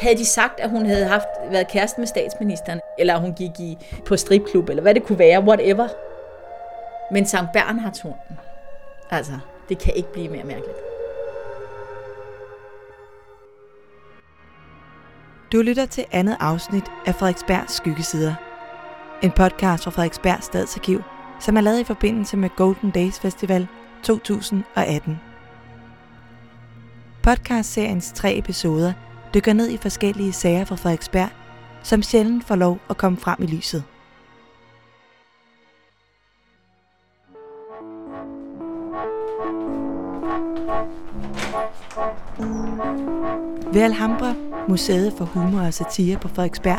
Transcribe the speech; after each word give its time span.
Havde 0.00 0.16
de 0.16 0.24
sagt, 0.24 0.60
at 0.60 0.70
hun 0.70 0.86
havde 0.86 1.06
haft, 1.06 1.26
været 1.50 1.68
kæreste 1.68 2.00
med 2.00 2.06
statsministeren, 2.06 2.80
eller 2.98 3.16
hun 3.16 3.34
gik 3.34 3.60
i, 3.60 3.78
på 4.04 4.16
stripklub, 4.16 4.68
eller 4.68 4.82
hvad 4.82 4.94
det 4.94 5.02
kunne 5.04 5.18
være, 5.18 5.40
whatever. 5.42 5.88
Men 7.12 7.26
Sankt 7.26 7.52
Bernhardshornen, 7.52 8.38
altså, 9.10 9.32
det 9.68 9.78
kan 9.78 9.94
ikke 9.94 10.12
blive 10.12 10.28
mere 10.28 10.44
mærkeligt. 10.44 10.76
Du 15.52 15.62
lytter 15.62 15.86
til 15.86 16.04
andet 16.12 16.36
afsnit 16.40 16.84
af 17.06 17.14
Frederiksbergs 17.14 17.72
Skyggesider. 17.72 18.34
En 19.22 19.30
podcast 19.30 19.84
fra 19.84 19.90
Frederiksberg 19.90 20.42
Stadsarkiv, 20.42 21.02
som 21.40 21.56
er 21.56 21.60
lavet 21.60 21.80
i 21.80 21.84
forbindelse 21.84 22.36
med 22.36 22.50
Golden 22.56 22.90
Days 22.90 23.20
Festival 23.20 23.66
2018. 24.02 25.20
Podcastseriens 27.22 28.12
tre 28.12 28.38
episoder 28.38 28.92
dykker 29.34 29.52
ned 29.52 29.70
i 29.70 29.76
forskellige 29.76 30.32
sager 30.32 30.64
fra 30.64 30.76
Frederiksberg, 30.76 31.28
som 31.82 32.02
sjældent 32.02 32.44
får 32.44 32.56
lov 32.56 32.78
at 32.90 32.96
komme 32.96 33.18
frem 33.18 33.42
i 33.42 33.46
lyset. 33.46 33.84
Ved 43.72 43.82
Alhambra, 43.82 44.34
Museet 44.68 45.12
for 45.18 45.24
Humor 45.24 45.60
og 45.60 45.74
Satire 45.74 46.18
på 46.18 46.28
Frederiksberg, 46.28 46.78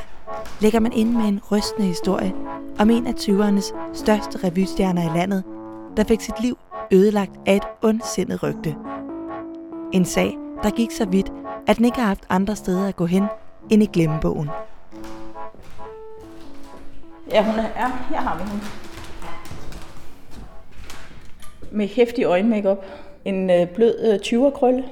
lægger 0.62 0.80
man 0.80 0.94
ind 0.94 1.10
med 1.10 1.26
en 1.26 1.42
rystende 1.52 1.88
historie 1.88 2.34
om 2.80 2.90
en 2.90 3.08
af 3.08 3.14
20'ernes 3.14 3.76
største 3.94 4.48
revystjerner 4.48 5.14
i 5.14 5.18
landet, 5.18 5.44
der 5.98 6.04
fik 6.04 6.22
sit 6.22 6.42
liv 6.42 6.58
ødelagt 6.92 7.32
af 7.46 7.56
et 7.56 7.64
ondsindet 7.82 8.44
rygte. 8.44 8.76
En 9.94 10.06
sag, 10.06 10.38
der 10.64 10.70
gik 10.70 10.92
så 10.92 11.06
vidt, 11.06 11.32
at 11.68 11.78
den 11.78 11.86
ikke 11.86 11.98
har 11.98 12.08
haft 12.08 12.24
andre 12.30 12.56
steder 12.56 12.88
at 12.88 12.96
gå 12.96 13.06
hen 13.06 13.24
end 13.70 13.84
i 13.84 13.90
glemmebogen. 13.94 14.50
Ja, 17.32 17.44
hun 17.44 17.60
er, 17.60 17.64
ja, 17.64 17.92
her 18.10 18.22
har 18.22 18.38
vi 18.38 18.44
hende. 18.50 18.66
Med 21.72 21.88
hæftig 21.88 22.26
øjenmakeup. 22.26 22.86
En 23.26 23.50
øh, 23.50 23.68
blød 23.68 24.00
øh, 24.00 24.16
20'er-krølle. 24.16 24.84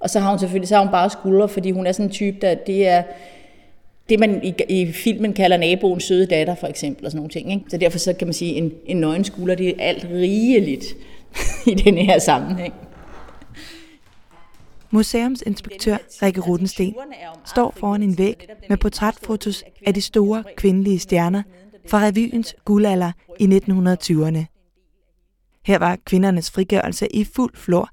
Og 0.00 0.10
så 0.10 0.20
har 0.20 0.30
hun 0.30 0.38
selvfølgelig 0.38 0.68
så 0.68 0.74
har 0.74 0.82
hun 0.82 0.92
bare 0.92 1.10
skuldre, 1.10 1.48
fordi 1.48 1.70
hun 1.70 1.86
er 1.86 1.92
sådan 1.92 2.06
en 2.06 2.12
type, 2.12 2.38
der 2.40 2.54
det 2.54 2.88
er 2.88 3.02
det, 4.08 4.20
man 4.20 4.40
i, 4.44 4.54
i 4.68 4.92
filmen 4.92 5.32
kalder 5.32 5.56
naboens 5.56 6.04
søde 6.04 6.26
datter, 6.26 6.54
for 6.54 6.66
eksempel, 6.66 7.04
og 7.04 7.10
sådan 7.10 7.18
nogle 7.18 7.30
ting. 7.30 7.52
Ikke? 7.52 7.64
Så 7.68 7.76
derfor 7.76 7.98
så 7.98 8.12
kan 8.12 8.26
man 8.26 8.34
sige, 8.34 8.54
en, 8.54 8.72
en 8.86 8.96
nøgen 8.96 9.24
skulder, 9.24 9.54
det 9.54 9.68
er 9.68 9.74
alt 9.78 10.06
rigeligt 10.12 10.84
i 11.72 11.74
den 11.74 11.98
her 11.98 12.18
sammenhæng. 12.18 12.74
Museumsinspektør 14.94 15.96
Rikke 16.22 16.40
Rudensten 16.40 16.94
står 17.44 17.70
foran 17.76 18.02
en 18.02 18.18
væg 18.18 18.48
med 18.68 18.76
portrætfotos 18.76 19.64
af 19.86 19.94
de 19.94 20.00
store 20.00 20.44
kvindelige 20.56 20.98
stjerner 20.98 21.42
fra 21.88 21.98
revyens 21.98 22.54
guldalder 22.64 23.12
i 23.40 23.44
1920'erne. 23.44 24.44
Her 25.66 25.78
var 25.78 25.96
kvindernes 26.04 26.50
frigørelse 26.50 27.16
i 27.16 27.24
fuld 27.24 27.56
flor, 27.56 27.88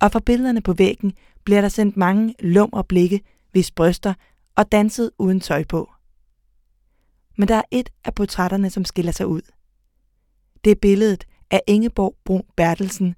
og 0.00 0.12
fra 0.12 0.20
billederne 0.20 0.60
på 0.60 0.72
væggen 0.72 1.12
bliver 1.44 1.60
der 1.60 1.68
sendt 1.68 1.96
mange 1.96 2.34
lumre 2.40 2.84
blikke, 2.84 3.20
hvis 3.52 3.70
bryster 3.70 4.14
og 4.56 4.72
danset 4.72 5.10
uden 5.18 5.40
tøj 5.40 5.64
på. 5.64 5.90
Men 7.36 7.48
der 7.48 7.56
er 7.56 7.62
et 7.70 7.90
af 8.04 8.14
portrætterne, 8.14 8.70
som 8.70 8.84
skiller 8.84 9.12
sig 9.12 9.26
ud. 9.26 9.42
Det 10.64 10.70
er 10.70 10.76
billedet 10.82 11.24
af 11.50 11.60
Ingeborg 11.66 12.14
Brun 12.24 12.42
Bertelsen, 12.56 13.14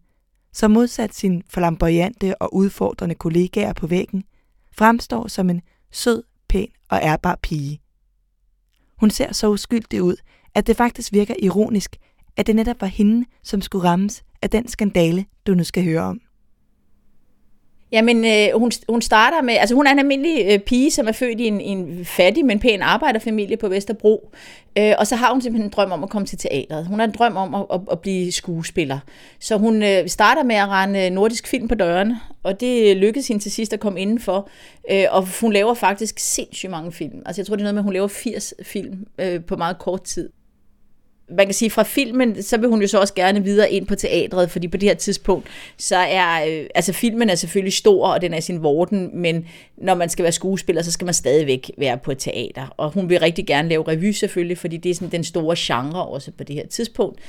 som 0.55 0.70
modsat 0.70 1.14
sin 1.14 1.42
flamboyante 1.48 2.42
og 2.42 2.55
udfordrende 2.55 3.14
kollegaer 3.14 3.72
på 3.72 3.86
væggen, 3.86 4.24
fremstår 4.72 5.28
som 5.28 5.50
en 5.50 5.62
sød, 5.91 6.22
pæn 6.48 6.69
og 6.91 7.00
ærbar 7.02 7.38
pige. 7.42 7.80
Hun 8.97 9.10
ser 9.10 9.32
så 9.32 9.48
uskyldig 9.48 10.03
ud, 10.03 10.16
at 10.54 10.66
det 10.66 10.76
faktisk 10.76 11.12
virker 11.12 11.34
ironisk, 11.43 11.97
at 12.37 12.47
det 12.47 12.56
netop 12.56 12.81
var 12.81 12.87
hende, 12.87 13.26
som 13.43 13.60
skulle 13.60 13.88
rammes 13.88 14.25
af 14.43 14.50
den 14.50 14.69
skandale, 14.69 15.26
du 15.47 15.54
nu 15.54 15.64
skal 15.64 15.84
høre 15.84 16.03
om. 16.03 16.20
Jamen, 17.94 18.25
øh, 18.25 18.59
hun, 18.60 18.71
hun 18.88 19.03
starter 19.03 19.43
med, 19.43 19.55
altså 19.55 19.75
hun 19.75 19.87
er 19.87 19.93
en 19.93 19.99
almindelig 19.99 20.47
øh, 20.53 20.59
pige, 20.59 20.91
som 20.91 21.09
er 21.09 21.12
født 21.12 21.41
i 21.41 21.47
en, 21.47 21.60
en 21.60 22.05
fattig, 22.05 22.44
men 22.44 22.60
pæn 22.60 22.82
arbejderfamilie 22.82 23.56
på 23.56 23.69
Vesterbro. 23.69 24.31
Øh, 24.78 24.93
og 24.99 25.06
så 25.06 25.16
har 25.16 25.32
hun 25.32 25.43
simpelthen 25.43 25.66
en 25.66 25.72
drøm 25.77 25.93
om 25.93 26.05
at 26.05 26.10
komme 26.10 26.27
til 26.27 26.38
teatret. 26.38 26.87
Hun 26.87 26.99
har 26.99 27.06
en 27.06 27.15
drøm 27.19 27.37
om 27.37 27.55
at, 27.55 27.66
at, 27.72 27.81
at 27.91 28.00
blive 28.00 28.32
skuespiller. 28.32 28.99
Så 29.41 29.56
hun 29.56 29.82
øh, 29.82 30.09
starter 30.09 30.43
med 30.43 30.56
at 30.56 30.69
rende 30.69 31.06
øh, 31.06 31.10
nordisk 31.10 31.47
film 31.47 31.69
på 31.69 31.75
dørene, 31.75 32.21
og 32.43 32.60
det 32.60 32.97
lykkedes 32.97 33.28
hende 33.28 33.43
til 33.43 33.53
sidst 33.53 33.72
at 33.72 33.81
komme 33.81 34.00
indenfor. 34.00 34.49
Øh, 34.91 35.05
og 35.11 35.28
hun 35.41 35.53
laver 35.53 35.75
faktisk 35.75 36.19
sindssygt 36.19 36.71
mange 36.71 36.93
film. 36.93 37.22
Altså 37.26 37.41
jeg 37.41 37.47
tror, 37.47 37.56
det 37.56 37.62
er 37.62 37.65
noget 37.65 37.75
med, 37.75 37.81
at 37.81 37.84
hun 37.84 37.93
laver 37.93 38.09
80 38.09 38.55
film 38.62 39.06
øh, 39.19 39.44
på 39.44 39.56
meget 39.56 39.78
kort 39.78 40.03
tid 40.03 40.28
man 41.29 41.47
kan 41.47 41.55
sige, 41.55 41.71
fra 41.71 41.83
filmen, 41.83 42.43
så 42.43 42.57
vil 42.57 42.69
hun 42.69 42.81
jo 42.81 42.89
så 42.89 43.01
også 43.01 43.15
gerne 43.15 43.45
videre 43.45 43.71
ind 43.71 43.87
på 43.87 43.95
teatret, 43.95 44.51
fordi 44.51 44.69
på 44.69 44.77
det 44.77 44.89
her 44.89 44.95
tidspunkt, 44.95 45.47
så 45.79 45.97
er, 45.97 46.47
øh, 46.49 46.67
altså 46.75 46.93
filmen 46.93 47.31
er 47.31 47.35
selvfølgelig 47.35 47.73
stor, 47.73 48.09
og 48.09 48.23
den 48.23 48.35
er 48.35 48.41
sin 48.41 48.62
vorden, 48.62 49.11
men 49.21 49.47
når 49.77 49.95
man 49.95 50.09
skal 50.09 50.23
være 50.23 50.33
skuespiller, 50.33 50.83
så 50.83 50.93
skal 50.93 51.05
man 51.05 51.15
stadigvæk 51.15 51.71
være 51.79 51.99
på 51.99 52.11
et 52.11 52.19
teater. 52.19 52.75
Og 52.77 52.91
hun 52.91 53.09
vil 53.09 53.21
rigtig 53.21 53.47
gerne 53.47 53.69
lave 53.69 53.89
revy 53.89 54.11
selvfølgelig, 54.11 54.59
fordi 54.59 54.77
det 54.77 54.91
er 54.91 54.95
sådan 54.95 55.12
den 55.12 55.25
store 55.25 55.57
genre 55.59 56.07
også 56.07 56.31
på 56.31 56.45
det 56.45 56.57
her 56.57 56.67
tidspunkt. 56.67 57.21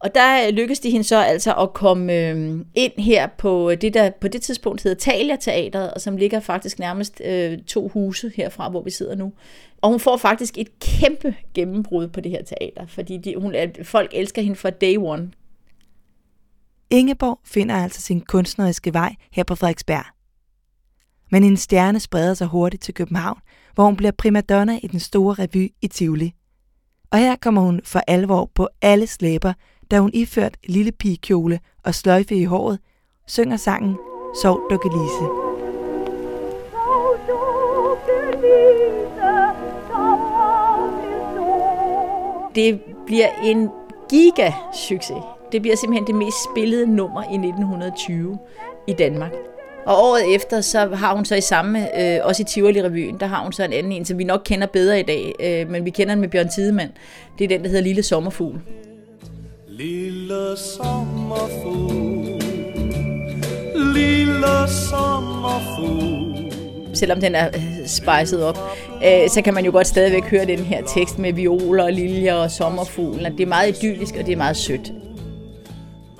Og 0.00 0.14
der 0.14 0.46
øh, 0.46 0.54
lykkedes 0.54 0.80
det 0.80 0.92
hende 0.92 1.06
så 1.06 1.16
altså 1.16 1.54
at 1.54 1.72
komme 1.72 2.12
øh, 2.12 2.60
ind 2.74 2.92
her 2.98 3.26
på 3.38 3.70
øh, 3.70 3.80
det, 3.80 3.94
der 3.94 4.10
på 4.20 4.28
det 4.28 4.42
tidspunkt 4.42 4.82
hedder 4.82 4.98
Talia 4.98 5.36
Teateret, 5.36 5.94
og 5.94 6.00
som 6.00 6.16
ligger 6.16 6.40
faktisk 6.40 6.78
nærmest 6.78 7.22
øh, 7.24 7.58
to 7.58 7.88
huse 7.88 8.32
herfra, 8.36 8.68
hvor 8.68 8.82
vi 8.82 8.90
sidder 8.90 9.14
nu. 9.14 9.32
Og 9.80 9.90
hun 9.90 10.00
får 10.00 10.16
faktisk 10.16 10.58
et 10.58 10.78
kæmpe 10.78 11.34
gennembrud 11.54 12.08
på 12.08 12.20
det 12.20 12.30
her 12.30 12.42
teater, 12.42 12.86
fordi 12.86 13.16
de, 13.16 13.34
hun, 13.36 13.54
folk 13.82 14.10
elsker 14.14 14.42
hende 14.42 14.56
fra 14.56 14.70
day 14.70 14.96
one. 14.98 15.30
Ingeborg 16.90 17.40
finder 17.44 17.74
altså 17.74 18.00
sin 18.00 18.20
kunstneriske 18.20 18.94
vej 18.94 19.14
her 19.32 19.44
på 19.44 19.54
Frederiksberg. 19.54 20.04
Men 21.30 21.44
en 21.44 21.56
stjerne 21.56 22.00
spreder 22.00 22.34
sig 22.34 22.46
hurtigt 22.46 22.82
til 22.82 22.94
København, 22.94 23.38
hvor 23.74 23.84
hun 23.84 23.96
bliver 23.96 24.12
primadonna 24.12 24.78
i 24.82 24.86
den 24.86 25.00
store 25.00 25.34
revy 25.34 25.68
i 25.82 25.88
Tivoli. 25.88 26.34
Og 27.10 27.18
her 27.18 27.36
kommer 27.36 27.60
hun 27.60 27.80
for 27.84 28.00
alvor 28.06 28.50
på 28.54 28.68
alle 28.82 29.06
slæber, 29.06 29.52
da 29.90 29.98
hun 29.98 30.10
iført 30.14 30.56
lille 30.66 30.92
pigekjole 30.92 31.60
og 31.84 31.94
sløjfe 31.94 32.34
i 32.34 32.44
håret, 32.44 32.78
synger 33.26 33.56
sangen 33.56 33.96
Sov 34.42 34.60
Dukke 34.70 34.88
Lise. 34.88 35.18
Sov 35.18 35.50
det 42.54 42.80
bliver 43.06 43.28
en 43.44 43.68
giga 44.10 44.52
succes. 44.88 45.16
Det 45.52 45.62
bliver 45.62 45.76
simpelthen 45.76 46.06
det 46.06 46.14
mest 46.14 46.36
spillede 46.52 46.86
nummer 46.86 47.22
i 47.22 47.34
1920 47.34 48.38
i 48.86 48.92
Danmark. 48.92 49.32
Og 49.86 49.96
året 49.96 50.34
efter, 50.34 50.60
så 50.60 50.88
har 50.94 51.14
hun 51.14 51.24
så 51.24 51.34
i 51.34 51.40
samme, 51.40 52.00
øh, 52.00 52.20
også 52.22 52.42
i 52.42 52.44
Tivoli-revyen, 52.44 53.18
der 53.20 53.26
har 53.26 53.42
hun 53.42 53.52
så 53.52 53.64
en 53.64 53.72
anden 53.72 53.92
en, 53.92 54.04
som 54.04 54.18
vi 54.18 54.24
nok 54.24 54.40
kender 54.44 54.66
bedre 54.66 55.00
i 55.00 55.02
dag, 55.02 55.34
øh, 55.40 55.70
men 55.70 55.84
vi 55.84 55.90
kender 55.90 56.14
den 56.14 56.20
med 56.20 56.28
Bjørn 56.28 56.48
Tidemand. 56.48 56.90
Det 57.38 57.44
er 57.44 57.48
den, 57.48 57.62
der 57.62 57.68
hedder 57.68 57.82
Lille 57.82 58.02
Sommerfugl. 58.02 58.60
Lille 59.80 60.56
sommerfugl, 60.56 62.42
lille 63.94 64.68
sommerfugl, 64.90 66.52
selvom 66.94 67.20
den 67.20 67.34
er 67.34 67.48
øh, 67.48 67.86
spejset 67.86 68.44
op, 68.44 68.58
øh, 69.04 69.28
så 69.28 69.42
kan 69.44 69.54
man 69.54 69.64
jo 69.64 69.72
godt 69.72 69.86
stadigvæk 69.86 70.24
høre 70.24 70.46
den 70.46 70.58
her 70.58 70.82
tekst 70.86 71.18
med 71.18 71.32
violer 71.32 71.84
og 71.84 71.92
liljer 71.92 72.34
og 72.34 72.50
sommerfuglen. 72.50 73.32
Det 73.32 73.40
er 73.40 73.46
meget 73.46 73.76
idyllisk, 73.76 74.14
og 74.16 74.26
det 74.26 74.32
er 74.32 74.36
meget 74.36 74.56
sødt. 74.56 74.92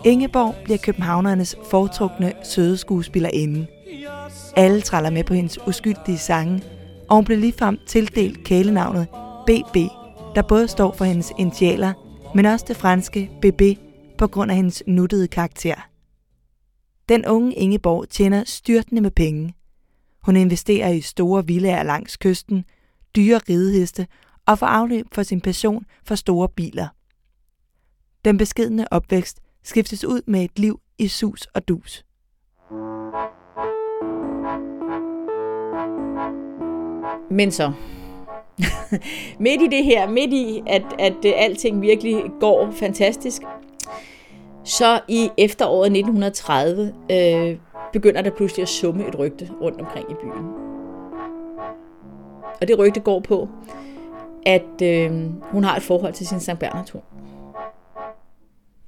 Ingeborg 0.04 0.54
bliver 0.64 0.78
københavnernes 0.78 1.56
foretrukne 1.70 2.32
søde 2.42 2.76
skuespillerinde. 2.76 3.66
Alle 4.56 4.80
træller 4.80 5.10
med 5.10 5.24
på 5.24 5.34
hendes 5.34 5.58
uskyldige 5.66 6.18
sange, 6.18 6.62
og 7.08 7.16
hun 7.16 7.24
bliver 7.24 7.40
ligefrem 7.40 7.78
tildelt 7.86 8.44
kælenavnet 8.44 9.06
BB, 9.46 9.76
der 10.34 10.42
både 10.42 10.68
står 10.68 10.94
for 10.98 11.04
hendes 11.04 11.32
initialer, 11.38 11.92
men 12.34 12.46
også 12.46 12.64
det 12.68 12.76
franske 12.76 13.30
BB 13.42 13.62
på 14.18 14.26
grund 14.26 14.50
af 14.50 14.56
hendes 14.56 14.82
nuttede 14.86 15.28
karakter. 15.28 15.88
Den 17.08 17.26
unge 17.26 17.54
Ingeborg 17.54 18.08
tjener 18.08 18.44
styrtende 18.44 19.02
med 19.02 19.10
penge, 19.10 19.54
hun 20.22 20.36
investerer 20.36 20.88
i 20.88 21.00
store 21.00 21.46
villaer 21.46 21.82
langs 21.82 22.16
kysten, 22.16 22.64
dyre 23.16 23.38
rideheste 23.48 24.06
og 24.46 24.58
får 24.58 24.66
afløb 24.66 25.06
for 25.12 25.22
sin 25.22 25.40
passion 25.40 25.84
for 26.04 26.14
store 26.14 26.48
biler. 26.48 26.88
Den 28.24 28.38
beskedne 28.38 28.92
opvækst 28.92 29.40
skiftes 29.62 30.04
ud 30.04 30.22
med 30.26 30.44
et 30.44 30.58
liv 30.58 30.80
i 30.98 31.08
sus 31.08 31.46
og 31.46 31.68
dus. 31.68 32.04
Men 37.30 37.52
så, 37.52 37.72
midt 39.38 39.62
i 39.62 39.66
det 39.66 39.84
her, 39.84 40.08
midt 40.08 40.32
i, 40.32 40.62
at, 40.66 40.82
at, 40.98 41.24
øh, 41.26 41.32
alting 41.36 41.82
virkelig 41.82 42.22
går 42.40 42.70
fantastisk, 42.70 43.42
så 44.64 45.00
i 45.08 45.30
efteråret 45.38 45.86
1930 45.86 46.94
øh, 47.10 47.56
begynder 47.92 48.22
der 48.22 48.30
pludselig 48.30 48.62
at 48.62 48.68
summe 48.68 49.08
et 49.08 49.18
rygte 49.18 49.50
rundt 49.60 49.80
omkring 49.80 50.10
i 50.10 50.14
byen. 50.14 50.70
Og 52.60 52.68
det 52.68 52.78
rygte 52.78 53.00
går 53.00 53.20
på, 53.20 53.48
at 54.46 54.82
øh, 54.82 55.10
hun 55.42 55.64
har 55.64 55.76
et 55.76 55.82
forhold 55.82 56.12
til 56.12 56.26
sin 56.26 56.40
St. 56.40 56.58
Bernhards 56.60 56.90
hund. 56.90 57.02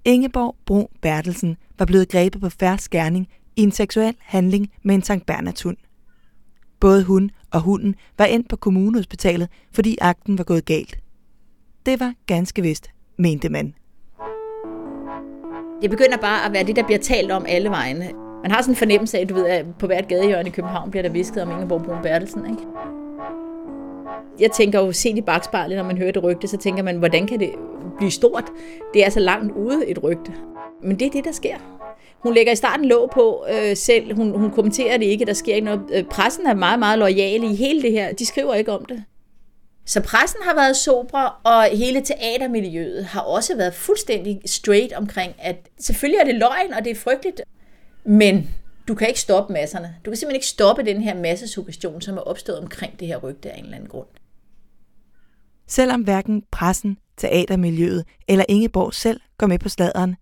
Ingeborg 0.04 0.56
Bro 0.66 0.90
Bertelsen 1.02 1.56
var 1.78 1.84
blevet 1.84 2.08
grebet 2.08 2.40
på 2.40 2.48
færre 2.48 2.78
skærning 2.78 3.28
i 3.56 3.62
en 3.62 3.72
seksuel 3.72 4.16
handling 4.20 4.70
med 4.82 4.94
en 4.94 5.02
St. 5.02 5.26
Bernhards 5.26 5.62
hund. 5.62 5.76
Både 6.82 7.04
hun 7.04 7.30
og 7.52 7.60
hunden 7.60 7.94
var 8.18 8.24
endt 8.24 8.48
på 8.48 8.56
kommunehospitalet, 8.56 9.48
fordi 9.72 9.98
akten 10.00 10.38
var 10.38 10.44
gået 10.44 10.64
galt. 10.64 10.98
Det 11.86 12.00
var 12.00 12.14
ganske 12.26 12.62
vist, 12.62 12.90
mente 13.18 13.48
man. 13.48 13.74
Det 15.82 15.90
begynder 15.90 16.16
bare 16.16 16.46
at 16.46 16.52
være 16.52 16.64
det, 16.64 16.76
der 16.76 16.84
bliver 16.84 16.98
talt 16.98 17.30
om 17.30 17.44
alle 17.48 17.70
vegne. 17.70 18.10
Man 18.42 18.50
har 18.50 18.62
sådan 18.62 18.72
en 18.72 18.76
fornemmelse 18.76 19.18
af, 19.18 19.28
du 19.28 19.34
ved, 19.34 19.46
at 19.46 19.66
på 19.78 19.86
hvert 19.86 20.08
gadehjørne 20.08 20.48
i 20.48 20.52
København 20.52 20.90
bliver 20.90 21.02
der 21.02 21.10
visket 21.10 21.42
om 21.42 21.50
Ingeborg 21.50 21.82
Brun 21.82 22.02
Bertelsen, 22.02 22.50
ikke? 22.50 22.62
Jeg 24.40 24.50
tænker 24.50 24.80
jo, 24.80 24.92
set 24.92 25.18
i 25.18 25.22
bagspejlet, 25.22 25.76
når 25.76 25.84
man 25.84 25.98
hører 25.98 26.12
det 26.12 26.22
rygte, 26.22 26.48
så 26.48 26.56
tænker 26.56 26.82
man, 26.82 26.96
hvordan 26.96 27.26
kan 27.26 27.40
det 27.40 27.50
blive 27.98 28.10
stort? 28.10 28.44
Det 28.94 29.06
er 29.06 29.10
så 29.10 29.20
langt 29.20 29.52
ude 29.52 29.86
et 29.88 30.02
rygte. 30.02 30.32
Men 30.82 30.98
det 30.98 31.06
er 31.06 31.10
det, 31.10 31.24
der 31.24 31.32
sker. 31.32 31.56
Hun 32.22 32.34
lægger 32.34 32.52
i 32.52 32.56
starten 32.56 32.86
låg 32.86 33.10
på 33.14 33.46
øh, 33.50 33.76
selv. 33.76 34.14
Hun, 34.16 34.38
hun 34.38 34.50
kommenterer 34.50 34.96
det 34.96 35.06
ikke. 35.06 35.24
Der 35.24 35.32
sker 35.32 35.54
ikke 35.54 35.64
noget. 35.64 35.80
Øh, 35.92 36.04
pressen 36.04 36.46
er 36.46 36.54
meget, 36.54 36.78
meget 36.78 36.98
lojale 36.98 37.46
i 37.52 37.54
hele 37.54 37.82
det 37.82 37.92
her. 37.92 38.12
De 38.12 38.26
skriver 38.26 38.54
ikke 38.54 38.72
om 38.72 38.84
det. 38.84 39.04
Så 39.86 40.00
pressen 40.00 40.40
har 40.44 40.54
været 40.54 40.76
sobre, 40.76 41.30
og 41.30 41.64
hele 41.64 42.00
teatermiljøet 42.00 43.04
har 43.04 43.20
også 43.20 43.56
været 43.56 43.74
fuldstændig 43.74 44.40
straight 44.46 44.92
omkring, 44.92 45.34
at 45.38 45.56
selvfølgelig 45.80 46.18
er 46.18 46.24
det 46.24 46.34
løgn, 46.34 46.72
og 46.72 46.84
det 46.84 46.90
er 46.90 46.94
frygteligt, 46.94 47.40
men 48.04 48.50
du 48.88 48.94
kan 48.94 49.08
ikke 49.08 49.20
stoppe 49.20 49.52
masserne. 49.52 49.96
Du 50.04 50.10
kan 50.10 50.16
simpelthen 50.16 50.36
ikke 50.36 50.46
stoppe 50.46 50.82
den 50.82 51.02
her 51.02 51.14
massesuggestion, 51.14 52.00
som 52.00 52.16
er 52.16 52.20
opstået 52.20 52.58
omkring 52.58 53.00
det 53.00 53.08
her 53.08 53.16
rygte 53.16 53.50
af 53.50 53.58
en 53.58 53.64
eller 53.64 53.76
anden 53.76 53.88
grund. 53.88 54.06
Selvom 55.66 56.02
hverken 56.02 56.42
pressen, 56.50 56.98
teatermiljøet 57.16 58.04
eller 58.28 58.44
Ingeborg 58.48 58.94
selv 58.94 59.20
går 59.38 59.46
med 59.46 59.58
på 59.58 59.68
sladeren, 59.68 60.16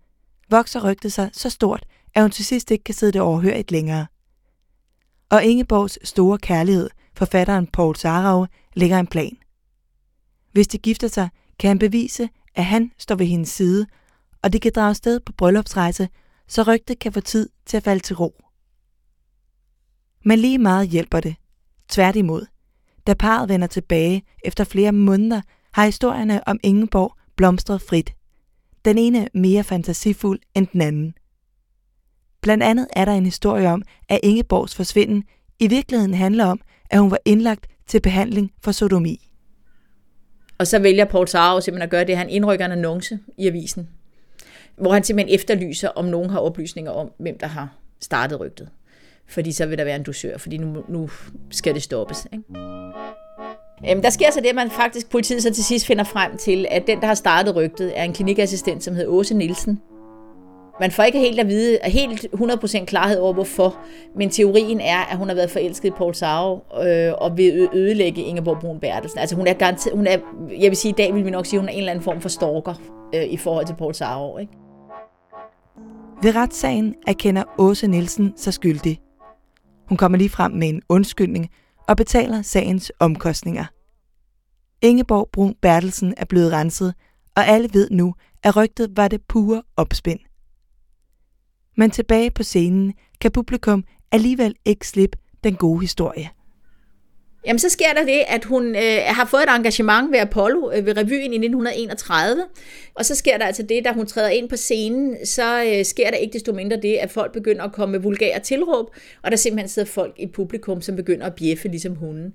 vokser 0.49 0.89
rygtet 0.89 1.13
sig 1.13 1.29
så 1.33 1.49
stort, 1.49 1.83
at 2.13 2.21
hun 2.21 2.31
til 2.31 2.45
sidst 2.45 2.71
ikke 2.71 2.83
kan 2.83 2.95
sidde 2.95 3.11
det 3.11 3.21
overhørigt 3.21 3.71
længere. 3.71 4.07
Og 5.29 5.43
Ingeborgs 5.43 6.07
store 6.07 6.37
kærlighed, 6.37 6.89
forfatteren 7.17 7.67
Paul 7.67 7.95
Sarau, 7.95 8.47
lægger 8.73 8.99
en 8.99 9.07
plan. 9.07 9.37
Hvis 10.51 10.67
de 10.67 10.77
gifter 10.77 11.07
sig, 11.07 11.29
kan 11.59 11.67
han 11.67 11.79
bevise, 11.79 12.29
at 12.55 12.65
han 12.65 12.91
står 12.97 13.15
ved 13.15 13.25
hendes 13.25 13.49
side, 13.49 13.87
og 14.43 14.53
de 14.53 14.59
kan 14.59 14.71
drage 14.75 14.95
sted 14.95 15.19
på 15.19 15.33
bryllupsrejse, 15.33 16.09
så 16.47 16.63
rygtet 16.63 16.99
kan 16.99 17.13
få 17.13 17.19
tid 17.19 17.49
til 17.65 17.77
at 17.77 17.83
falde 17.83 18.03
til 18.03 18.15
ro. 18.15 18.43
Men 20.25 20.39
lige 20.39 20.57
meget 20.57 20.87
hjælper 20.87 21.19
det. 21.19 21.35
Tværtimod. 21.89 22.45
Da 23.07 23.13
parret 23.13 23.49
vender 23.49 23.67
tilbage 23.67 24.23
efter 24.45 24.63
flere 24.63 24.91
måneder, 24.91 25.41
har 25.73 25.85
historierne 25.85 26.47
om 26.47 26.59
Ingeborg 26.63 27.15
blomstret 27.35 27.81
frit. 27.81 28.13
Den 28.85 28.97
ene 28.97 29.29
mere 29.33 29.63
fantasifuld 29.63 30.39
end 30.55 30.67
den 30.67 30.81
anden. 30.81 31.13
Blandt 32.41 32.63
andet 32.63 32.87
er 32.93 33.05
der 33.05 33.11
en 33.11 33.25
historie 33.25 33.69
om, 33.69 33.83
at 34.09 34.19
Ingeborgs 34.23 34.75
forsvinden 34.75 35.23
i 35.59 35.67
virkeligheden 35.67 36.13
handler 36.13 36.45
om, 36.45 36.61
at 36.89 36.99
hun 36.99 37.11
var 37.11 37.19
indlagt 37.25 37.67
til 37.87 38.01
behandling 38.01 38.51
for 38.63 38.71
sodomi. 38.71 39.27
Og 40.57 40.67
så 40.67 40.79
vælger 40.79 41.05
Paul 41.05 41.27
Sarov 41.27 41.61
simpelthen 41.61 41.83
at 41.83 41.89
gøre 41.89 42.03
det, 42.03 42.17
han 42.17 42.29
indrykker 42.29 42.65
en 42.65 42.71
annonce 42.71 43.19
i 43.37 43.47
avisen, 43.47 43.89
hvor 44.75 44.93
han 44.93 45.03
simpelthen 45.03 45.35
efterlyser, 45.35 45.89
om 45.89 46.05
nogen 46.05 46.29
har 46.29 46.39
oplysninger 46.39 46.91
om, 46.91 47.11
hvem 47.19 47.37
der 47.37 47.47
har 47.47 47.69
startet 48.01 48.39
rygtet. 48.39 48.69
Fordi 49.27 49.51
så 49.51 49.65
vil 49.65 49.77
der 49.77 49.83
være 49.83 49.95
en 49.95 50.03
dusør, 50.03 50.37
fordi 50.37 50.57
nu, 50.57 50.83
nu 50.89 51.09
skal 51.51 51.73
det 51.73 51.83
stoppes. 51.83 52.27
Ikke? 52.33 52.43
Øhm, 53.89 54.01
der 54.01 54.09
sker 54.09 54.31
så 54.31 54.39
det, 54.39 54.47
at 54.47 54.55
man 54.55 54.71
faktisk 54.71 55.09
politiet 55.09 55.43
så 55.43 55.53
til 55.53 55.63
sidst 55.63 55.85
finder 55.85 56.03
frem 56.03 56.37
til, 56.37 56.65
at 56.71 56.87
den, 56.87 57.01
der 57.01 57.07
har 57.07 57.13
startet 57.13 57.55
rygtet, 57.55 57.99
er 57.99 58.03
en 58.03 58.13
klinikassistent, 58.13 58.83
som 58.83 58.95
hedder 58.95 59.09
Åse 59.09 59.33
Nielsen. 59.33 59.81
Man 60.81 60.91
får 60.91 61.03
ikke 61.03 61.19
helt 61.19 61.39
at 61.39 61.47
vide, 61.47 61.79
helt 61.83 62.25
100% 62.33 62.85
klarhed 62.85 63.19
over 63.19 63.33
hvorfor, 63.33 63.77
men 64.15 64.29
teorien 64.29 64.79
er, 64.79 64.97
at 64.97 65.17
hun 65.17 65.27
har 65.27 65.35
været 65.35 65.49
forelsket 65.49 65.89
i 65.89 65.91
Paul 65.91 66.15
Sarro 66.15 66.63
øh, 66.83 67.13
og 67.17 67.37
vil 67.37 67.69
ødelægge 67.73 68.21
Ingeborg 68.21 68.59
Brun 68.59 68.79
Bertelsen. 68.79 69.19
Altså 69.19 69.35
hun 69.35 69.47
er 69.47 69.53
garanteret, 69.53 69.95
hun 69.97 70.07
er, 70.07 70.17
jeg 70.59 70.69
vil 70.69 70.77
sige, 70.77 70.89
i 70.89 70.95
dag 70.97 71.13
vil 71.13 71.25
vi 71.25 71.29
nok 71.29 71.45
sige, 71.45 71.57
at 71.57 71.61
hun 71.61 71.69
er 71.69 71.73
en 71.73 71.77
eller 71.77 71.91
anden 71.91 72.03
form 72.03 72.21
for 72.21 72.29
stalker 72.29 72.73
øh, 73.15 73.23
i 73.23 73.37
forhold 73.37 73.65
til 73.65 73.75
Paul 73.75 73.93
Sarro. 73.93 74.37
Ikke? 74.37 74.53
Ved 76.23 76.35
retssagen 76.35 76.95
erkender 77.07 77.43
Åse 77.57 77.87
Nielsen 77.87 78.33
sig 78.35 78.53
skyldig. 78.53 78.99
Hun 79.89 79.97
kommer 79.97 80.17
lige 80.17 80.29
frem 80.29 80.51
med 80.51 80.69
en 80.69 80.81
undskyldning 80.89 81.49
og 81.87 81.97
betaler 81.97 82.41
sagens 82.41 82.91
omkostninger. 82.99 83.65
Ingeborg 84.81 85.29
Brun 85.33 85.55
Bertelsen 85.61 86.13
er 86.17 86.25
blevet 86.25 86.51
renset, 86.51 86.93
og 87.35 87.47
alle 87.47 87.69
ved 87.73 87.89
nu, 87.91 88.13
at 88.43 88.55
rygtet 88.55 88.97
var 88.97 89.07
det 89.07 89.21
pure 89.29 89.61
opspind. 89.77 90.19
Men 91.77 91.91
tilbage 91.91 92.31
på 92.31 92.43
scenen 92.43 92.93
kan 93.21 93.31
publikum 93.31 93.83
alligevel 94.11 94.55
ikke 94.65 94.87
slippe 94.87 95.17
den 95.43 95.55
gode 95.55 95.81
historie. 95.81 96.29
Jamen, 97.45 97.59
så 97.59 97.69
sker 97.69 97.93
der 97.93 98.05
det, 98.05 98.23
at 98.27 98.45
hun 98.45 98.75
øh, 98.75 98.97
har 99.05 99.25
fået 99.25 99.43
et 99.43 99.55
engagement 99.55 100.11
ved 100.11 100.19
Apollo 100.19 100.71
øh, 100.71 100.85
ved 100.85 100.97
revyen 100.97 101.33
i 101.33 101.35
1931. 101.35 102.43
Og 102.93 103.05
så 103.05 103.15
sker 103.15 103.37
der 103.37 103.45
altså 103.45 103.63
det, 103.63 103.85
da 103.85 103.91
hun 103.91 104.05
træder 104.05 104.29
ind 104.29 104.49
på 104.49 104.55
scenen, 104.55 105.25
så 105.25 105.63
øh, 105.63 105.85
sker 105.85 106.09
der 106.11 106.17
ikke 106.17 106.33
desto 106.33 106.53
mindre 106.53 106.77
det, 106.77 106.95
at 106.95 107.11
folk 107.11 107.33
begynder 107.33 107.63
at 107.63 107.71
komme 107.71 107.91
med 107.91 107.99
vulgære 107.99 108.39
tilråb, 108.39 108.95
og 109.21 109.31
der 109.31 109.37
simpelthen 109.37 109.69
sidder 109.69 109.87
folk 109.87 110.13
i 110.17 110.27
publikum, 110.27 110.81
som 110.81 110.95
begynder 110.95 111.25
at 111.25 111.35
bjeffe 111.35 111.67
ligesom 111.67 111.95
hunden. 111.95 112.33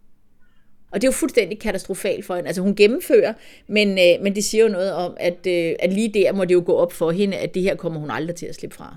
Og 0.90 1.00
det 1.00 1.06
er 1.06 1.08
jo 1.08 1.12
fuldstændig 1.12 1.58
katastrofalt 1.58 2.24
for 2.24 2.34
hende. 2.34 2.48
Altså 2.48 2.62
hun 2.62 2.74
gennemfører, 2.74 3.32
men, 3.68 3.88
øh, 3.88 4.22
men 4.22 4.34
det 4.34 4.44
siger 4.44 4.64
jo 4.64 4.68
noget 4.68 4.92
om, 4.92 5.16
at, 5.20 5.46
øh, 5.46 5.74
at 5.78 5.92
lige 5.92 6.08
der 6.14 6.32
må 6.32 6.44
det 6.44 6.54
jo 6.54 6.62
gå 6.66 6.72
op 6.72 6.92
for 6.92 7.10
hende, 7.10 7.36
at 7.36 7.54
det 7.54 7.62
her 7.62 7.74
kommer 7.74 8.00
hun 8.00 8.10
aldrig 8.10 8.36
til 8.36 8.46
at 8.46 8.54
slippe 8.54 8.76
fra. 8.76 8.96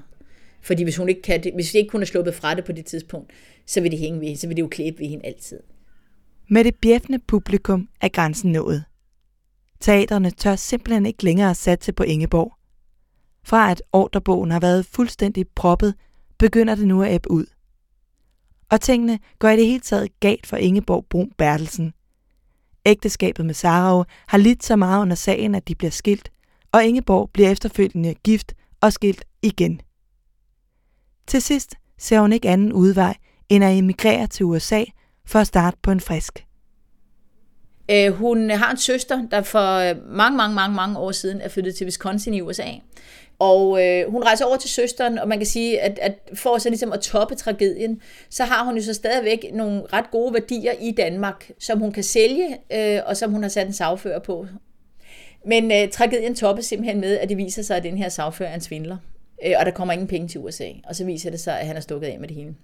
Fordi 0.62 0.84
hvis 0.84 0.98
hun 0.98 1.10
ikke, 1.10 1.22
kan 1.22 1.44
det, 1.44 1.54
hvis 1.54 1.74
ikke 1.74 1.92
hun 1.92 2.02
er 2.02 2.06
sluppet 2.06 2.36
fra 2.36 2.54
det 2.54 2.66
på 2.66 2.72
det 2.72 2.86
tidspunkt, 2.86 3.32
så 3.66 3.82
vil 3.82 3.92
det 3.92 4.00
hænge 4.00 4.20
ved 4.20 4.28
hende, 4.28 4.42
så 4.42 4.48
vil 4.48 4.58
det 4.58 4.62
jo 4.62 4.68
klæbe 4.68 5.00
ved 5.00 5.08
hende 5.08 5.26
altid. 5.26 5.60
Med 6.50 6.64
det 6.64 6.76
bjeffende 6.76 7.20
publikum 7.28 7.90
er 8.02 8.08
grænsen 8.08 8.52
nået. 8.52 8.84
Teaterne 9.80 10.32
tør 10.32 10.56
simpelthen 10.56 11.06
ikke 11.06 11.24
længere 11.24 11.56
satse 11.56 11.94
på 11.94 12.04
Ingeborg. 12.04 12.54
Fra 13.44 13.72
at 13.72 13.82
ordrebogen 13.94 14.52
har 14.52 14.60
været 14.60 14.86
fuldstændig 14.86 15.46
proppet, 15.56 15.96
begynder 16.38 16.76
det 16.76 16.88
nu 16.88 17.04
at 17.04 17.14
æbbe 17.14 17.32
ud. 17.32 17.46
Og 18.70 18.82
tingene 18.82 19.20
går 19.40 19.50
i 19.50 19.58
det 19.58 19.66
hele 19.66 19.80
taget 19.80 20.20
galt 20.20 20.48
for 20.48 20.58
Ingeborg 20.58 21.06
Brun 21.10 21.32
Bertelsen. 21.38 21.94
Ægteskabet 22.86 23.46
med 23.46 23.54
Sarah 23.54 24.06
har 24.28 24.38
lidt 24.38 24.64
så 24.64 24.76
meget 24.76 25.02
under 25.02 25.16
sagen, 25.16 25.56
at 25.56 25.68
de 25.68 25.76
bliver 25.76 25.92
skilt, 25.92 26.32
og 26.72 26.86
Ingeborg 26.86 27.30
bliver 27.34 27.52
efterfølgende 27.52 28.14
gift 28.14 28.54
og 28.82 28.94
skilt 28.94 29.26
igen. 29.42 29.82
Til 31.30 31.42
sidst 31.42 31.76
ser 31.98 32.20
hun 32.20 32.34
ikke 32.34 32.50
anden 32.50 32.74
udvej 32.74 33.16
end 33.50 33.64
at 33.64 33.78
emigrere 33.78 34.28
til 34.28 34.46
USA 34.46 34.84
for 35.26 35.40
at 35.40 35.48
starte 35.48 35.78
på 35.84 35.92
en 35.92 36.00
frisk. 36.00 36.46
Øh, 37.92 38.12
hun 38.12 38.50
har 38.50 38.72
en 38.72 38.78
søster, 38.78 39.28
der 39.32 39.42
for 39.42 39.94
mange, 40.16 40.38
mange, 40.38 40.56
mange, 40.56 40.76
mange 40.76 41.00
år 41.00 41.12
siden 41.12 41.42
er 41.42 41.50
flyttet 41.50 41.76
til 41.76 41.86
Wisconsin 41.86 42.34
i 42.34 42.42
USA. 42.42 42.64
Og 43.40 43.86
øh, 43.86 44.12
hun 44.12 44.24
rejser 44.24 44.46
over 44.46 44.58
til 44.58 44.70
søsteren, 44.70 45.20
og 45.20 45.28
man 45.28 45.38
kan 45.38 45.46
sige, 45.46 45.82
at, 45.82 46.00
at 46.02 46.14
for 46.34 46.58
så 46.58 46.70
ligesom 46.70 46.92
at 46.92 47.00
toppe 47.00 47.36
tragedien, 47.36 48.02
så 48.30 48.44
har 48.44 48.66
hun 48.66 48.78
jo 48.78 48.84
så 48.84 48.94
stadigvæk 48.94 49.46
nogle 49.54 49.82
ret 49.94 50.12
gode 50.12 50.34
værdier 50.34 50.74
i 50.82 50.92
Danmark, 50.92 51.52
som 51.60 51.80
hun 51.80 51.92
kan 51.92 52.04
sælge, 52.04 52.58
øh, 52.74 53.00
og 53.06 53.18
som 53.18 53.32
hun 53.32 53.42
har 53.42 53.50
sat 53.50 53.68
en 53.68 53.74
sagfører 53.74 54.20
på. 54.20 54.48
Men 55.46 55.72
øh, 55.72 55.90
tragedien 55.90 56.36
toppes 56.36 56.66
simpelthen 56.66 57.02
med, 57.02 57.18
at 57.18 57.30
det 57.30 57.38
viser 57.38 57.62
sig, 57.62 57.78
at 57.78 57.84
den 57.84 57.98
her 57.98 58.10
sagfører 58.10 58.50
er 58.50 58.56
en 58.56 58.62
svindler. 58.62 58.98
Øh, 59.46 59.54
og 59.60 59.66
der 59.66 59.72
kommer 59.72 59.94
ingen 59.94 60.08
penge 60.08 60.28
til 60.28 60.40
USA. 60.40 60.70
Og 60.84 60.96
så 60.96 61.06
viser 61.06 61.30
det 61.30 61.40
sig, 61.40 61.60
at 61.60 61.68
han 61.68 61.76
er 61.76 61.80
stukket 61.80 62.08
af 62.08 62.20
med 62.20 62.28
det 62.28 62.36
hele 62.36 62.56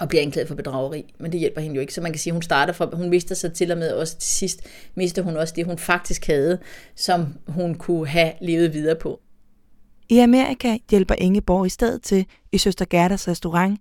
og 0.00 0.08
bliver 0.08 0.22
anklaget 0.22 0.48
for 0.48 0.54
bedrageri, 0.54 1.14
men 1.18 1.32
det 1.32 1.40
hjælper 1.40 1.60
hende 1.60 1.74
jo 1.74 1.80
ikke. 1.80 1.94
Så 1.94 2.00
man 2.00 2.12
kan 2.12 2.18
sige, 2.18 2.30
at 2.30 2.34
hun 2.34 2.42
starter 2.42 2.72
fra, 2.72 2.96
hun 2.96 3.10
mister 3.10 3.34
sig 3.34 3.52
til 3.52 3.72
og 3.72 3.78
med 3.78 3.92
også 3.92 4.16
til 4.18 4.30
sidst, 4.30 4.60
mister 4.94 5.22
hun 5.22 5.36
også 5.36 5.54
det, 5.56 5.66
hun 5.66 5.78
faktisk 5.78 6.26
havde, 6.26 6.58
som 6.94 7.38
hun 7.48 7.74
kunne 7.74 8.08
have 8.08 8.32
levet 8.40 8.74
videre 8.74 8.96
på. 8.96 9.20
I 10.08 10.18
Amerika 10.18 10.78
hjælper 10.90 11.14
Ingeborg 11.18 11.66
i 11.66 11.68
stedet 11.68 12.02
til 12.02 12.26
i 12.52 12.58
Søster 12.58 12.84
Gerdas 12.90 13.28
restaurant, 13.28 13.80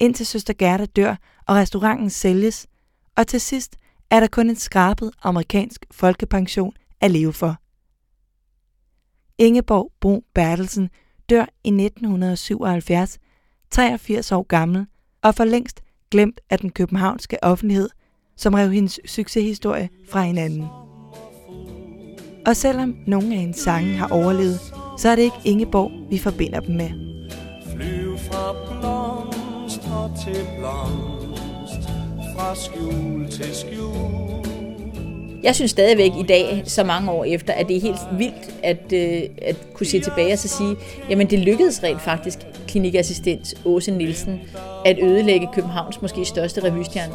indtil 0.00 0.26
Søster 0.26 0.54
Gerda 0.58 0.84
dør, 0.84 1.16
og 1.46 1.56
restauranten 1.56 2.10
sælges, 2.10 2.66
og 3.16 3.26
til 3.26 3.40
sidst 3.40 3.76
er 4.10 4.20
der 4.20 4.26
kun 4.26 4.50
en 4.50 4.56
skrabet 4.56 5.10
amerikansk 5.22 5.86
folkepension 5.90 6.72
at 7.00 7.10
leve 7.10 7.32
for. 7.32 7.56
Ingeborg 9.38 9.92
Brun 10.00 10.22
Bertelsen 10.34 10.90
dør 11.30 11.44
i 11.64 11.68
1977, 11.68 13.18
83 13.70 14.32
år 14.32 14.42
gammel, 14.42 14.86
og 15.22 15.34
for 15.34 15.44
længst 15.44 15.82
glemt 16.10 16.40
af 16.50 16.58
den 16.58 16.70
københavnske 16.70 17.44
offentlighed, 17.44 17.88
som 18.36 18.54
rev 18.54 18.70
hendes 18.70 19.00
succeshistorie 19.06 19.88
fra 20.10 20.22
hinanden. 20.22 20.66
Og 22.46 22.56
selvom 22.56 22.96
nogle 23.06 23.34
af 23.34 23.40
hendes 23.40 23.56
sange 23.56 23.94
har 23.94 24.08
overlevet, 24.08 24.60
så 24.98 25.08
er 25.08 25.16
det 25.16 25.22
ikke 25.22 25.36
Ingeborg, 25.44 26.10
vi 26.10 26.18
forbinder 26.18 26.60
dem 26.60 26.74
med. 26.74 26.90
Flyv 27.72 28.18
fra 28.18 28.52
blomst 28.52 29.80
til 30.24 30.46
blomst, 30.58 31.88
fra 32.36 32.54
skjul 32.54 33.30
til 33.30 33.54
skjul. 33.54 34.35
Jeg 35.46 35.54
synes 35.54 35.70
stadigvæk 35.70 36.12
i 36.20 36.22
dag, 36.22 36.62
så 36.64 36.84
mange 36.84 37.10
år 37.10 37.24
efter, 37.24 37.52
at 37.52 37.68
det 37.68 37.76
er 37.76 37.80
helt 37.80 38.00
vildt 38.18 38.54
at, 38.62 38.92
øh, 38.92 39.22
at 39.42 39.56
kunne 39.74 39.86
se 39.86 40.00
tilbage 40.00 40.32
og 40.32 40.38
så 40.38 40.48
sige, 40.48 40.76
jamen 41.10 41.30
det 41.30 41.38
lykkedes 41.38 41.82
rent 41.82 42.02
faktisk 42.02 42.38
klinikassistent 42.68 43.54
Åse 43.64 43.90
Nielsen 43.90 44.40
at 44.84 44.98
ødelægge 45.02 45.48
Københavns 45.54 46.02
måske 46.02 46.24
største 46.24 46.64
revystjerne. 46.64 47.12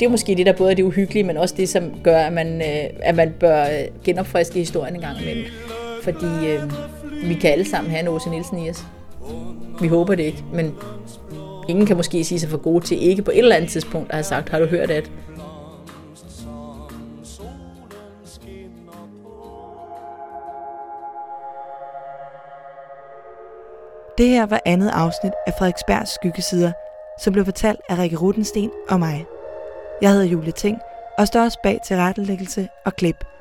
Det 0.00 0.06
er 0.06 0.10
måske 0.10 0.34
det, 0.34 0.46
der 0.46 0.52
både 0.52 0.70
er 0.70 0.74
det 0.74 0.82
uhyggelige, 0.82 1.24
men 1.24 1.36
også 1.36 1.54
det, 1.58 1.68
som 1.68 1.92
gør, 2.02 2.18
at 2.18 2.32
man, 2.32 2.60
øh, 2.60 2.90
at 3.00 3.14
man 3.14 3.34
bør 3.40 3.62
øh, 3.62 3.84
genopfriske 4.04 4.58
historien 4.58 4.94
en 4.94 5.00
gang 5.00 5.22
imellem. 5.22 5.44
Fordi 6.02 6.46
øh, 6.46 6.62
vi 7.28 7.34
kan 7.34 7.50
alle 7.50 7.64
sammen 7.64 7.90
have 7.90 8.00
en 8.00 8.08
Åse 8.08 8.30
Nielsen 8.30 8.58
i 8.58 8.70
os. 8.70 8.84
Vi 9.80 9.88
håber 9.88 10.14
det 10.14 10.22
ikke, 10.22 10.44
men 10.52 10.74
ingen 11.68 11.86
kan 11.86 11.96
måske 11.96 12.24
sige 12.24 12.40
sig 12.40 12.50
for 12.50 12.58
gode 12.58 12.84
til 12.84 13.02
ikke 13.02 13.22
på 13.22 13.30
et 13.30 13.38
eller 13.38 13.56
andet 13.56 13.70
tidspunkt 13.70 14.10
at 14.10 14.16
have 14.16 14.24
sagt, 14.24 14.48
har 14.48 14.58
du 14.58 14.66
hørt 14.66 14.90
at 14.90 15.10
Det 24.18 24.28
her 24.28 24.46
var 24.46 24.60
andet 24.64 24.90
afsnit 24.94 25.32
af 25.46 25.52
Frederiksbergs 25.58 26.10
Skyggesider, 26.10 26.72
som 27.18 27.32
blev 27.32 27.44
fortalt 27.44 27.80
af 27.88 27.98
Rikke 27.98 28.16
Rutensten 28.16 28.70
og 28.88 28.98
mig. 28.98 29.26
Jeg 30.02 30.10
hedder 30.10 30.26
Julie 30.26 30.52
Ting 30.52 30.78
og 31.18 31.26
står 31.26 31.40
også 31.40 31.58
bag 31.62 31.80
til 31.84 31.96
rettelæggelse 31.96 32.68
og 32.84 32.96
klip. 32.96 33.37